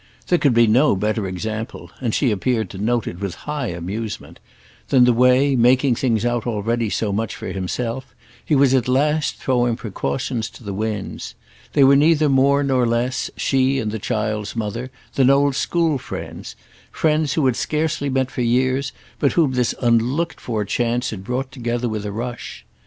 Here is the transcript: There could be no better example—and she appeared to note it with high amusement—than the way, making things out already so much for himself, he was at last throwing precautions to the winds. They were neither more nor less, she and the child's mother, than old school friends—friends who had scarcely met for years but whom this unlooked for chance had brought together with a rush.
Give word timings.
There 0.29 0.39
could 0.39 0.55
be 0.55 0.65
no 0.65 0.95
better 0.95 1.27
example—and 1.27 2.15
she 2.15 2.31
appeared 2.31 2.71
to 2.71 2.79
note 2.79 3.05
it 3.05 3.19
with 3.19 3.35
high 3.45 3.67
amusement—than 3.67 5.03
the 5.05 5.13
way, 5.13 5.55
making 5.55 5.93
things 5.93 6.25
out 6.25 6.47
already 6.47 6.89
so 6.89 7.11
much 7.11 7.35
for 7.35 7.49
himself, 7.51 8.15
he 8.43 8.55
was 8.55 8.73
at 8.73 8.87
last 8.87 9.35
throwing 9.35 9.75
precautions 9.75 10.49
to 10.49 10.63
the 10.63 10.73
winds. 10.73 11.35
They 11.73 11.83
were 11.83 11.95
neither 11.95 12.29
more 12.29 12.63
nor 12.63 12.87
less, 12.87 13.29
she 13.37 13.77
and 13.77 13.91
the 13.91 13.99
child's 13.99 14.55
mother, 14.55 14.89
than 15.13 15.29
old 15.29 15.55
school 15.55 15.99
friends—friends 15.99 17.33
who 17.33 17.45
had 17.45 17.55
scarcely 17.55 18.09
met 18.09 18.31
for 18.31 18.41
years 18.41 18.93
but 19.19 19.33
whom 19.33 19.51
this 19.51 19.75
unlooked 19.83 20.39
for 20.41 20.65
chance 20.65 21.11
had 21.11 21.23
brought 21.23 21.51
together 21.51 21.87
with 21.87 22.07
a 22.07 22.11
rush. 22.11 22.65